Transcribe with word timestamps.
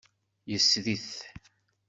Yesri-t. 0.51 1.11